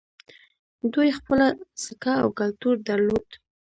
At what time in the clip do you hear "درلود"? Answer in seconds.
2.87-3.27